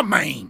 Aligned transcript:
homem! 0.00 0.48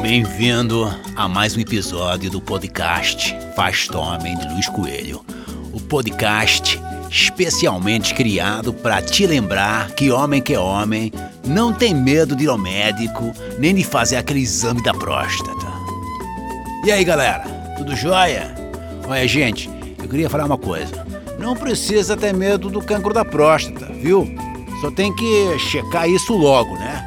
Bem-vindo 0.00 0.88
a 1.16 1.26
mais 1.28 1.56
um 1.56 1.60
episódio 1.60 2.30
do 2.30 2.40
podcast 2.40 3.36
Faz 3.56 3.90
Homem 3.90 4.38
de 4.38 4.46
Luiz 4.46 4.68
Coelho. 4.68 5.24
O 5.72 5.80
podcast 5.80 6.80
especialmente 7.10 8.14
criado 8.14 8.72
para 8.72 9.02
te 9.02 9.26
lembrar 9.26 9.90
que 9.90 10.12
homem 10.12 10.40
que 10.40 10.54
é 10.54 10.60
homem 10.60 11.12
não 11.44 11.72
tem 11.72 11.92
medo 11.92 12.36
de 12.36 12.44
ir 12.44 12.48
ao 12.48 12.58
médico 12.58 13.32
nem 13.58 13.74
de 13.74 13.82
fazer 13.82 14.16
aquele 14.16 14.40
exame 14.40 14.80
da 14.84 14.94
próstata. 14.94 15.66
E 16.84 16.92
aí, 16.92 17.04
galera? 17.04 17.40
Tudo 17.76 17.96
jóia? 17.96 18.54
Olha, 19.08 19.26
gente, 19.26 19.68
eu 20.00 20.08
queria 20.08 20.30
falar 20.30 20.44
uma 20.44 20.58
coisa. 20.58 21.03
Não 21.44 21.54
precisa 21.54 22.16
ter 22.16 22.32
medo 22.32 22.70
do 22.70 22.80
cancro 22.80 23.12
da 23.12 23.22
próstata, 23.22 23.84
viu? 23.92 24.34
Só 24.80 24.90
tem 24.90 25.14
que 25.14 25.58
checar 25.58 26.08
isso 26.08 26.32
logo, 26.32 26.72
né? 26.76 27.04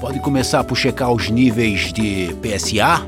Pode 0.00 0.20
começar 0.20 0.62
por 0.62 0.76
checar 0.76 1.10
os 1.10 1.28
níveis 1.28 1.92
de 1.92 2.32
PSA. 2.40 3.04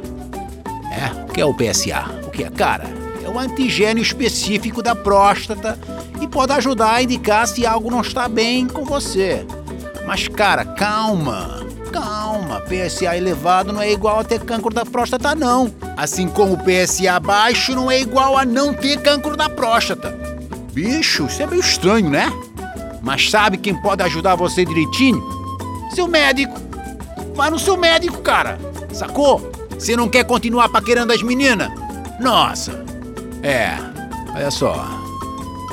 É, 0.90 1.22
o 1.22 1.32
que 1.32 1.40
é 1.40 1.44
o 1.44 1.54
PSA? 1.54 2.06
O 2.26 2.30
que 2.32 2.42
é? 2.42 2.50
Cara, 2.50 2.86
é 3.24 3.28
o 3.28 3.38
antigênio 3.38 4.02
específico 4.02 4.82
da 4.82 4.96
próstata 4.96 5.78
e 6.20 6.26
pode 6.26 6.50
ajudar 6.50 6.94
a 6.94 7.02
indicar 7.04 7.46
se 7.46 7.64
algo 7.64 7.88
não 7.88 8.00
está 8.00 8.26
bem 8.28 8.66
com 8.66 8.84
você. 8.84 9.46
Mas, 10.04 10.26
cara, 10.26 10.64
calma. 10.64 11.64
Calma, 11.92 12.60
PSA 12.62 13.16
elevado 13.16 13.72
não 13.72 13.80
é 13.80 13.92
igual 13.92 14.18
a 14.18 14.24
ter 14.24 14.40
cancro 14.40 14.74
da 14.74 14.84
próstata, 14.84 15.36
não. 15.36 15.72
Assim 15.96 16.26
como 16.26 16.58
PSA 16.58 17.20
baixo 17.20 17.76
não 17.76 17.88
é 17.88 18.00
igual 18.00 18.36
a 18.36 18.44
não 18.44 18.74
ter 18.74 19.00
cancro 19.00 19.36
da 19.36 19.48
próstata. 19.48 20.23
Bicho, 20.74 21.26
isso 21.26 21.40
é 21.40 21.46
meio 21.46 21.60
estranho, 21.60 22.10
né? 22.10 22.32
Mas 23.00 23.30
sabe 23.30 23.56
quem 23.56 23.80
pode 23.80 24.02
ajudar 24.02 24.34
você 24.34 24.64
direitinho? 24.64 25.22
Seu 25.94 26.08
médico. 26.08 26.60
Vai 27.36 27.48
no 27.48 27.60
seu 27.60 27.76
médico, 27.76 28.20
cara. 28.22 28.58
Sacou? 28.92 29.52
Você 29.70 29.96
não 29.96 30.08
quer 30.08 30.24
continuar 30.24 30.68
paquerando 30.68 31.12
as 31.12 31.22
meninas? 31.22 31.70
Nossa. 32.20 32.84
É, 33.42 33.76
olha 34.34 34.50
só. 34.50 34.74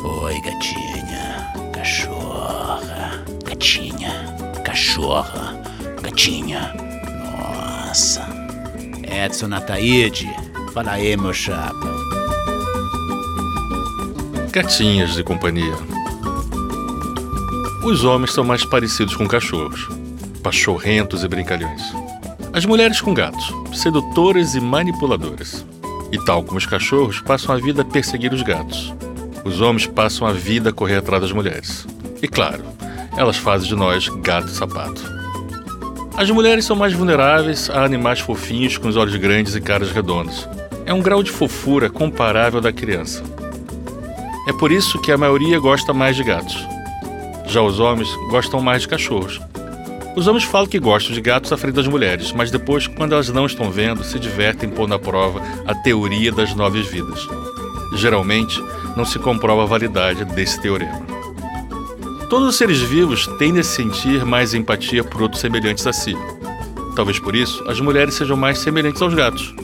Oi, 0.04 0.40
gatinha. 0.42 1.52
Cachorra. 1.74 3.24
Gatinha. 3.44 4.36
Cachorra. 4.64 5.60
Gatinha. 6.04 6.76
Nossa. 7.26 8.28
Edson 9.04 9.54
Ataíde. 9.54 10.30
Fala 10.74 10.92
aí, 10.92 11.18
meu 11.18 11.34
chapa. 11.34 12.21
Gatinhas 14.52 15.16
de 15.16 15.24
companhia. 15.24 15.74
Os 17.86 18.04
homens 18.04 18.34
são 18.34 18.44
mais 18.44 18.66
parecidos 18.66 19.16
com 19.16 19.26
cachorros, 19.26 19.88
pachorrentos 20.44 21.24
e 21.24 21.28
brincalhões. 21.30 21.82
As 22.52 22.66
mulheres 22.66 23.00
com 23.00 23.14
gatos, 23.14 23.54
sedutoras 23.74 24.54
e 24.54 24.60
manipuladoras. 24.60 25.66
E 26.12 26.18
tal 26.26 26.44
como 26.44 26.58
os 26.58 26.66
cachorros, 26.66 27.22
passam 27.22 27.56
a 27.56 27.60
vida 27.60 27.84
a 27.84 27.86
perseguir 27.86 28.34
os 28.34 28.42
gatos. 28.42 28.94
Os 29.46 29.62
homens 29.62 29.88
passam 29.88 30.28
a 30.28 30.34
vida 30.34 30.72
a 30.72 30.74
correr 30.74 30.98
atrás 30.98 31.22
das 31.22 31.32
mulheres. 31.32 31.88
E 32.22 32.28
claro, 32.28 32.66
elas 33.16 33.38
fazem 33.38 33.70
de 33.70 33.76
nós 33.76 34.10
gato 34.10 34.50
e 34.50 34.52
sapato. 34.52 35.02
As 36.18 36.30
mulheres 36.30 36.66
são 36.66 36.76
mais 36.76 36.92
vulneráveis 36.92 37.70
a 37.70 37.86
animais 37.86 38.20
fofinhos 38.20 38.78
com 38.78 38.90
os 38.90 38.98
olhos 38.98 39.16
grandes 39.16 39.56
e 39.56 39.62
caras 39.62 39.94
redondas. 39.94 40.46
É 40.86 40.94
um 40.94 41.02
grau 41.02 41.24
de 41.24 41.32
fofura 41.32 41.90
comparável 41.90 42.60
da 42.60 42.74
criança. 42.74 43.24
É 44.52 44.54
por 44.54 44.70
isso 44.70 45.00
que 45.00 45.14
a 45.14 45.18
maioria 45.18 45.58
gosta 45.62 45.94
mais 45.94 46.14
de 46.18 46.26
gatos. 46.26 46.68
Já 47.46 47.62
os 47.62 47.80
homens 47.80 48.10
gostam 48.30 48.60
mais 48.60 48.82
de 48.82 48.90
cachorros. 48.90 49.40
Os 50.14 50.28
homens 50.28 50.44
falam 50.44 50.68
que 50.68 50.78
gostam 50.78 51.14
de 51.14 51.22
gatos 51.22 51.54
à 51.54 51.58
frente 51.58 51.76
das 51.76 51.88
mulheres, 51.88 52.34
mas 52.34 52.52
depois, 52.52 52.86
quando 52.86 53.14
elas 53.14 53.30
não 53.30 53.46
estão 53.46 53.72
vendo, 53.72 54.04
se 54.04 54.20
divertem 54.20 54.70
pondo 54.70 54.94
à 54.94 55.00
prova 55.00 55.42
a 55.66 55.74
teoria 55.74 56.34
das 56.34 56.54
nove 56.54 56.82
vidas. 56.82 57.26
Geralmente, 57.96 58.62
não 58.98 59.06
se 59.06 59.18
comprova 59.20 59.64
a 59.64 59.68
validade 59.68 60.26
desse 60.26 60.62
teorema. 60.62 61.02
Todos 62.30 62.50
os 62.50 62.58
seres 62.58 62.82
vivos 62.82 63.26
tendem 63.40 63.62
a 63.62 63.64
sentir 63.64 64.26
mais 64.26 64.54
empatia 64.54 65.02
por 65.02 65.22
outros 65.22 65.40
semelhantes 65.40 65.88
a 65.88 65.94
si. 65.94 66.14
Talvez 66.94 67.20
por 67.20 67.38
isso 67.38 67.64
as 67.70 67.80
mulheres 67.80 68.16
sejam 68.16 68.36
mais 68.36 68.60
semelhantes 68.60 69.02
aos 69.02 69.14
gatos. 69.14 69.56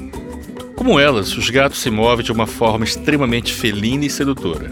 Como 0.78 1.00
elas, 1.00 1.36
os 1.36 1.50
gatos 1.50 1.80
se 1.80 1.90
movem 1.90 2.24
de 2.24 2.32
uma 2.32 2.46
forma 2.46 2.86
extremamente 2.86 3.52
felina 3.52 4.06
e 4.06 4.10
sedutora. 4.12 4.70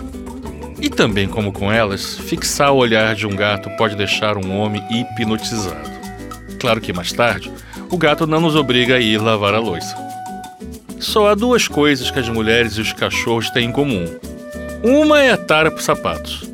E 0.79 0.87
também, 0.87 1.27
como 1.27 1.51
com 1.51 1.71
elas, 1.71 2.19
fixar 2.19 2.71
o 2.71 2.77
olhar 2.77 3.15
de 3.15 3.25
um 3.25 3.35
gato 3.35 3.71
pode 3.71 3.95
deixar 3.95 4.37
um 4.37 4.55
homem 4.55 4.83
hipnotizado. 4.91 5.89
Claro 6.59 6.79
que 6.79 6.93
mais 6.93 7.11
tarde, 7.11 7.51
o 7.89 7.97
gato 7.97 8.27
não 8.27 8.39
nos 8.39 8.55
obriga 8.55 8.97
a 8.97 8.99
ir 8.99 9.17
lavar 9.17 9.55
a 9.55 9.59
louça. 9.59 9.97
Só 10.99 11.27
há 11.27 11.33
duas 11.33 11.67
coisas 11.67 12.11
que 12.11 12.19
as 12.19 12.29
mulheres 12.29 12.73
e 12.73 12.81
os 12.81 12.93
cachorros 12.93 13.49
têm 13.49 13.69
em 13.69 13.71
comum. 13.71 14.05
Uma 14.83 15.23
é 15.23 15.31
a 15.31 15.37
tara 15.37 15.71
por 15.71 15.81
sapatos. 15.81 16.47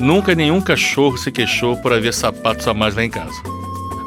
Nunca 0.00 0.34
nenhum 0.34 0.60
cachorro 0.62 1.18
se 1.18 1.30
queixou 1.30 1.76
por 1.76 1.92
haver 1.92 2.14
sapatos 2.14 2.66
a 2.66 2.72
mais 2.72 2.96
lá 2.96 3.04
em 3.04 3.10
casa. 3.10 3.56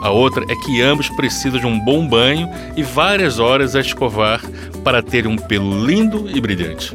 A 0.02 0.10
outra 0.10 0.46
é 0.50 0.56
que 0.56 0.82
ambos 0.82 1.10
precisam 1.10 1.60
de 1.60 1.68
um 1.68 1.78
bom 1.78 2.08
banho 2.08 2.50
e 2.78 2.84
várias 2.84 3.38
horas 3.38 3.76
a 3.76 3.82
escovar 3.82 4.42
para 4.84 5.02
terem 5.02 5.32
um 5.32 5.38
pelo 5.38 5.86
lindo 5.86 6.30
e 6.30 6.40
brilhante. 6.40 6.94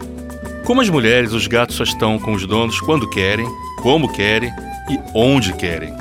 Como 0.65 0.81
as 0.81 0.89
mulheres, 0.89 1.33
os 1.33 1.47
gatos 1.47 1.77
só 1.77 1.84
estão 1.84 2.19
com 2.19 2.33
os 2.33 2.47
donos 2.47 2.81
quando 2.81 3.09
querem, 3.09 3.47
como 3.83 4.11
querem 4.11 4.50
e 4.91 4.99
onde 5.15 5.53
querem. 5.53 5.94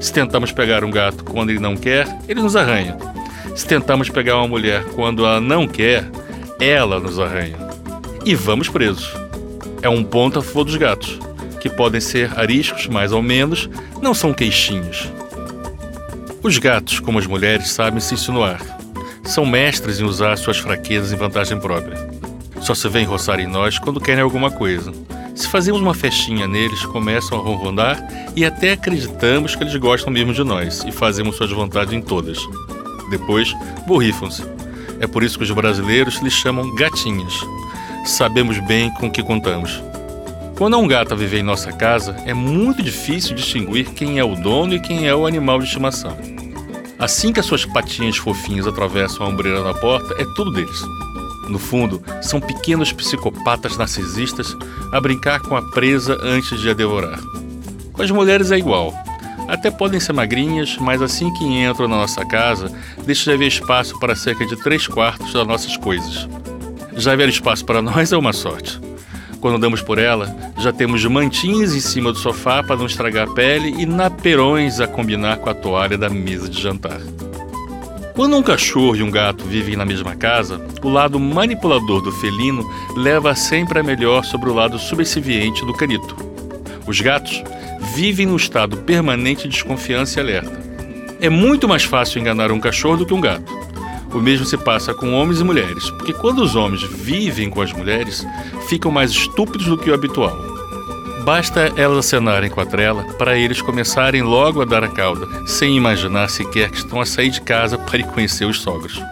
Se 0.00 0.12
tentamos 0.12 0.52
pegar 0.52 0.84
um 0.84 0.90
gato 0.90 1.24
quando 1.24 1.50
ele 1.50 1.58
não 1.58 1.76
quer, 1.76 2.06
ele 2.28 2.40
nos 2.40 2.56
arranha. 2.56 2.96
Se 3.54 3.66
tentamos 3.66 4.08
pegar 4.08 4.36
uma 4.36 4.48
mulher 4.48 4.84
quando 4.94 5.24
ela 5.24 5.40
não 5.40 5.66
quer, 5.66 6.08
ela 6.60 6.98
nos 6.98 7.18
arranha. 7.18 7.56
E 8.24 8.34
vamos 8.34 8.68
presos. 8.68 9.12
É 9.82 9.88
um 9.88 10.02
ponto 10.02 10.38
a 10.38 10.42
favor 10.42 10.64
dos 10.64 10.76
gatos, 10.76 11.18
que 11.60 11.68
podem 11.68 12.00
ser 12.00 12.38
ariscos 12.38 12.86
mais 12.86 13.12
ou 13.12 13.22
menos, 13.22 13.68
não 14.02 14.14
são 14.14 14.32
queixinhos. 14.32 15.10
Os 16.42 16.58
gatos, 16.58 17.00
como 17.00 17.18
as 17.18 17.26
mulheres, 17.26 17.70
sabem 17.70 18.00
se 18.00 18.14
insinuar. 18.14 18.75
São 19.26 19.44
mestres 19.44 19.98
em 19.98 20.04
usar 20.04 20.36
suas 20.38 20.56
fraquezas 20.56 21.12
em 21.12 21.16
vantagem 21.16 21.58
própria. 21.58 22.08
Só 22.60 22.74
se 22.74 22.88
vem 22.88 23.04
roçar 23.04 23.40
em 23.40 23.46
nós 23.46 23.78
quando 23.78 24.00
querem 24.00 24.22
alguma 24.22 24.50
coisa. 24.50 24.92
Se 25.34 25.48
fazemos 25.48 25.80
uma 25.80 25.92
festinha 25.92 26.46
neles, 26.46 26.86
começam 26.86 27.38
a 27.38 27.42
ronronar 27.42 28.02
e 28.36 28.44
até 28.44 28.72
acreditamos 28.72 29.56
que 29.56 29.64
eles 29.64 29.74
gostam 29.76 30.12
mesmo 30.12 30.32
de 30.32 30.44
nós 30.44 30.84
e 30.84 30.92
fazemos 30.92 31.36
suas 31.36 31.50
vontades 31.50 31.92
em 31.92 32.00
todas. 32.00 32.38
Depois, 33.10 33.52
borrifam-se. 33.86 34.44
É 35.00 35.06
por 35.06 35.22
isso 35.22 35.36
que 35.36 35.44
os 35.44 35.50
brasileiros 35.50 36.22
lhes 36.22 36.32
chamam 36.32 36.74
gatinhas. 36.74 37.34
Sabemos 38.04 38.58
bem 38.60 38.90
com 38.92 39.08
o 39.08 39.10
que 39.10 39.22
contamos. 39.22 39.82
Quando 40.56 40.74
há 40.74 40.78
um 40.78 40.88
gato 40.88 41.12
a 41.12 41.16
viver 41.16 41.40
em 41.40 41.42
nossa 41.42 41.72
casa, 41.72 42.16
é 42.24 42.32
muito 42.32 42.82
difícil 42.82 43.34
distinguir 43.34 43.90
quem 43.90 44.18
é 44.18 44.24
o 44.24 44.36
dono 44.36 44.74
e 44.74 44.80
quem 44.80 45.06
é 45.06 45.14
o 45.14 45.26
animal 45.26 45.58
de 45.58 45.66
estimação. 45.66 46.35
Assim 46.98 47.32
que 47.32 47.40
as 47.40 47.46
suas 47.46 47.64
patinhas 47.64 48.16
fofinhas 48.16 48.66
atravessam 48.66 49.26
a 49.26 49.28
ombreira 49.28 49.62
da 49.62 49.74
porta, 49.74 50.14
é 50.20 50.24
tudo 50.34 50.50
deles. 50.50 50.82
No 51.48 51.58
fundo, 51.58 52.02
são 52.22 52.40
pequenos 52.40 52.92
psicopatas 52.92 53.76
narcisistas 53.76 54.56
a 54.92 55.00
brincar 55.00 55.40
com 55.40 55.56
a 55.56 55.62
presa 55.70 56.18
antes 56.22 56.60
de 56.60 56.70
a 56.70 56.74
devorar. 56.74 57.20
Com 57.92 58.02
as 58.02 58.10
mulheres 58.10 58.50
é 58.50 58.58
igual. 58.58 58.92
Até 59.46 59.70
podem 59.70 60.00
ser 60.00 60.12
magrinhas, 60.12 60.76
mas 60.78 61.00
assim 61.00 61.32
que 61.34 61.44
entram 61.44 61.86
na 61.86 61.96
nossa 61.96 62.24
casa, 62.24 62.72
deixam 63.04 63.24
de 63.24 63.36
haver 63.36 63.48
espaço 63.48 63.98
para 64.00 64.16
cerca 64.16 64.44
de 64.44 64.56
três 64.56 64.88
quartos 64.88 65.32
das 65.32 65.46
nossas 65.46 65.76
coisas. 65.76 66.28
Já 66.96 67.12
haver 67.12 67.28
espaço 67.28 67.64
para 67.64 67.80
nós 67.80 68.10
é 68.10 68.16
uma 68.16 68.32
sorte. 68.32 68.80
Quando 69.46 69.60
damos 69.60 69.80
por 69.80 69.96
ela, 69.96 70.36
já 70.58 70.72
temos 70.72 71.04
mantinhas 71.04 71.72
em 71.72 71.78
cima 71.78 72.10
do 72.10 72.18
sofá 72.18 72.64
para 72.64 72.74
não 72.74 72.84
estragar 72.84 73.28
a 73.28 73.32
pele 73.32 73.80
e 73.80 73.86
naperões 73.86 74.80
a 74.80 74.88
combinar 74.88 75.36
com 75.36 75.48
a 75.48 75.54
toalha 75.54 75.96
da 75.96 76.10
mesa 76.10 76.48
de 76.48 76.60
jantar. 76.60 77.00
Quando 78.12 78.36
um 78.36 78.42
cachorro 78.42 78.96
e 78.96 79.04
um 79.04 79.10
gato 79.10 79.44
vivem 79.44 79.76
na 79.76 79.84
mesma 79.84 80.16
casa, 80.16 80.60
o 80.82 80.88
lado 80.88 81.20
manipulador 81.20 82.02
do 82.02 82.10
felino 82.10 82.68
leva 82.96 83.36
sempre 83.36 83.78
a 83.78 83.84
melhor 83.84 84.24
sobre 84.24 84.50
o 84.50 84.52
lado 84.52 84.80
subserviente 84.80 85.64
do 85.64 85.72
canito. 85.72 86.16
Os 86.84 87.00
gatos 87.00 87.40
vivem 87.94 88.26
no 88.26 88.34
estado 88.34 88.78
permanente 88.78 89.44
de 89.44 89.50
desconfiança 89.50 90.18
e 90.18 90.22
alerta. 90.24 90.60
É 91.20 91.30
muito 91.30 91.68
mais 91.68 91.84
fácil 91.84 92.20
enganar 92.20 92.50
um 92.50 92.58
cachorro 92.58 92.96
do 92.96 93.06
que 93.06 93.14
um 93.14 93.20
gato. 93.20 93.66
O 94.12 94.18
mesmo 94.18 94.46
se 94.46 94.56
passa 94.56 94.94
com 94.94 95.12
homens 95.12 95.40
e 95.40 95.44
mulheres, 95.44 95.90
porque 95.90 96.12
quando 96.14 96.38
os 96.42 96.56
homens 96.56 96.82
vivem 96.82 97.50
com 97.50 97.60
as 97.60 97.72
mulheres, 97.72 98.26
ficam 98.68 98.90
mais 98.90 99.10
estúpidos 99.10 99.66
do 99.66 99.78
que 99.78 99.90
o 99.90 99.94
habitual. 99.94 100.36
Basta 101.24 101.72
elas 101.76 101.98
acenarem 101.98 102.48
com 102.48 102.60
a 102.60 102.66
trela 102.66 103.02
para 103.18 103.36
eles 103.36 103.60
começarem 103.60 104.22
logo 104.22 104.62
a 104.62 104.64
dar 104.64 104.84
a 104.84 104.88
cauda, 104.88 105.26
sem 105.46 105.76
imaginar 105.76 106.28
sequer 106.28 106.70
que 106.70 106.76
estão 106.76 107.00
a 107.00 107.06
sair 107.06 107.30
de 107.30 107.40
casa 107.40 107.76
para 107.76 107.98
ir 107.98 108.06
conhecer 108.06 108.44
os 108.44 108.60
sogros. 108.60 109.02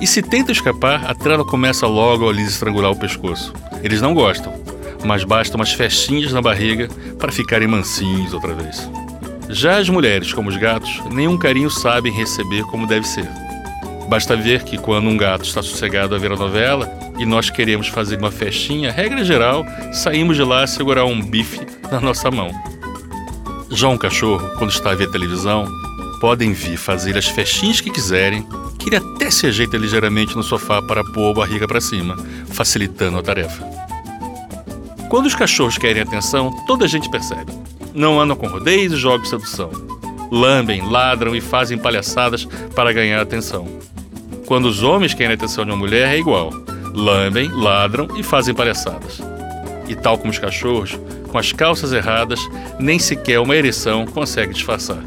E 0.00 0.06
se 0.06 0.22
tenta 0.22 0.52
escapar, 0.52 1.04
a 1.04 1.14
trela 1.14 1.44
começa 1.44 1.86
logo 1.86 2.28
a 2.28 2.32
lhes 2.32 2.48
estrangular 2.48 2.92
o 2.92 2.96
pescoço. 2.96 3.52
Eles 3.82 4.00
não 4.00 4.14
gostam, 4.14 4.54
mas 5.04 5.24
basta 5.24 5.56
umas 5.56 5.72
festinhas 5.72 6.32
na 6.32 6.40
barriga 6.40 6.88
para 7.18 7.32
ficarem 7.32 7.68
mansinhos 7.68 8.32
outra 8.32 8.54
vez. 8.54 8.88
Já 9.48 9.78
as 9.78 9.88
mulheres, 9.88 10.32
como 10.32 10.48
os 10.48 10.56
gatos, 10.56 11.02
nenhum 11.10 11.36
carinho 11.36 11.70
sabem 11.70 12.12
receber 12.12 12.62
como 12.64 12.86
deve 12.86 13.06
ser. 13.06 13.28
Basta 14.08 14.36
ver 14.36 14.62
que 14.62 14.76
quando 14.76 15.08
um 15.08 15.16
gato 15.16 15.44
está 15.44 15.62
sossegado 15.62 16.14
a 16.14 16.18
ver 16.18 16.32
a 16.32 16.36
novela 16.36 16.90
e 17.18 17.24
nós 17.24 17.50
queremos 17.50 17.88
fazer 17.88 18.18
uma 18.18 18.30
festinha, 18.30 18.92
regra 18.92 19.24
geral, 19.24 19.64
saímos 19.92 20.36
de 20.36 20.42
lá 20.42 20.64
a 20.64 20.66
segurar 20.66 21.04
um 21.04 21.20
bife 21.20 21.60
na 21.90 22.00
nossa 22.00 22.30
mão. 22.30 22.50
Já 23.70 23.88
um 23.88 23.96
cachorro, 23.96 24.50
quando 24.58 24.70
está 24.70 24.90
a 24.90 24.94
ver 24.94 25.10
televisão, 25.10 25.66
podem 26.20 26.52
vir 26.52 26.76
fazer 26.76 27.16
as 27.16 27.26
festinhas 27.26 27.80
que 27.80 27.90
quiserem, 27.90 28.46
que 28.78 28.88
ele 28.88 28.96
até 28.96 29.30
se 29.30 29.46
ajeita 29.46 29.76
ligeiramente 29.76 30.36
no 30.36 30.42
sofá 30.42 30.82
para 30.82 31.02
pôr 31.02 31.30
a 31.30 31.34
barriga 31.34 31.66
para 31.66 31.80
cima, 31.80 32.16
facilitando 32.48 33.18
a 33.18 33.22
tarefa. 33.22 33.64
Quando 35.08 35.26
os 35.26 35.34
cachorros 35.34 35.78
querem 35.78 36.02
atenção, 36.02 36.50
toda 36.66 36.84
a 36.84 36.88
gente 36.88 37.10
percebe. 37.10 37.52
Não 37.94 38.20
andam 38.20 38.36
com 38.36 38.46
rodeios 38.46 38.92
e 38.92 38.96
jogos 38.96 39.24
de 39.24 39.30
sedução. 39.30 39.70
Lambem, 40.30 40.88
ladram 40.88 41.34
e 41.34 41.40
fazem 41.40 41.76
palhaçadas 41.76 42.46
para 42.74 42.92
ganhar 42.92 43.20
atenção. 43.20 43.66
Quando 44.52 44.66
os 44.66 44.82
homens 44.82 45.14
querem 45.14 45.32
a 45.32 45.34
atenção 45.34 45.64
de 45.64 45.70
uma 45.70 45.78
mulher, 45.78 46.14
é 46.14 46.18
igual. 46.18 46.52
Lambem, 46.92 47.48
ladram 47.48 48.06
e 48.18 48.22
fazem 48.22 48.54
palhaçadas. 48.54 49.18
E 49.88 49.96
tal 49.96 50.18
como 50.18 50.30
os 50.30 50.38
cachorros, 50.38 51.00
com 51.30 51.38
as 51.38 51.52
calças 51.52 51.90
erradas, 51.90 52.38
nem 52.78 52.98
sequer 52.98 53.40
uma 53.40 53.56
ereção 53.56 54.04
consegue 54.04 54.52
disfarçar. 54.52 55.02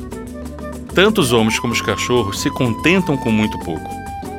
Tanto 0.96 1.22
os 1.22 1.32
homens 1.32 1.60
como 1.60 1.74
os 1.74 1.80
cachorros 1.80 2.42
se 2.42 2.50
contentam 2.50 3.16
com 3.16 3.30
muito 3.30 3.60
pouco. 3.60 3.88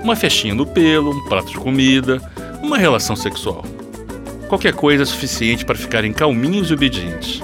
Uma 0.02 0.16
festinha 0.16 0.56
no 0.56 0.66
pelo, 0.66 1.12
um 1.12 1.24
prato 1.26 1.52
de 1.52 1.58
comida, 1.58 2.20
uma 2.60 2.76
relação 2.76 3.14
sexual. 3.14 3.64
Qualquer 4.48 4.72
coisa 4.74 5.04
é 5.04 5.06
suficiente 5.06 5.64
para 5.64 5.76
ficarem 5.76 6.12
calminhos 6.12 6.68
e 6.68 6.74
obedientes. 6.74 7.40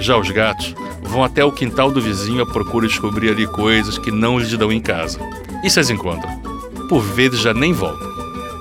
Já 0.00 0.18
os 0.18 0.28
gatos 0.32 0.74
vão 1.00 1.22
até 1.22 1.44
o 1.44 1.52
quintal 1.52 1.92
do 1.92 2.00
vizinho 2.00 2.42
à 2.42 2.46
procura 2.46 2.88
de 2.88 2.92
descobrir 2.92 3.30
ali 3.30 3.46
coisas 3.46 3.98
que 3.98 4.10
não 4.10 4.36
lhes 4.36 4.50
dão 4.58 4.72
em 4.72 4.80
casa. 4.80 5.20
E 5.62 5.70
se 5.70 5.78
as 5.78 5.90
encontram? 5.90 6.47
Por 6.88 7.02
vezes 7.02 7.40
já 7.40 7.52
nem 7.52 7.72
voltam. 7.72 8.08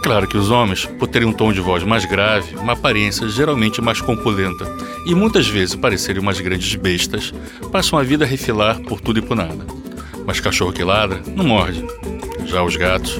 Claro 0.04 0.28
que 0.28 0.38
os 0.38 0.50
homens, 0.50 0.86
por 0.86 1.08
terem 1.08 1.28
um 1.28 1.34
tom 1.34 1.52
de 1.52 1.60
voz 1.60 1.84
mais 1.84 2.06
grave, 2.06 2.56
uma 2.56 2.74
aparência 2.74 3.28
geralmente 3.28 3.82
mais 3.82 4.00
compulenta 4.00 4.66
e 5.06 5.16
muitas 5.16 5.48
vezes 5.48 5.76
parecerem 5.76 6.22
umas 6.22 6.40
grandes 6.40 6.76
bestas, 6.76 7.34
passam 7.72 7.98
a 7.98 8.04
vida 8.04 8.26
a 8.26 8.28
refilar 8.28 8.80
por 8.82 9.02
tudo 9.02 9.20
e 9.20 9.22
por 9.22 9.36
nada. 9.36 9.66
Mas 10.26 10.40
cachorro 10.40 10.74
que 10.74 10.84
ladra 10.84 11.22
não 11.36 11.46
morde. 11.46 11.86
Já 12.46 12.64
os 12.64 12.76
gatos. 12.76 13.20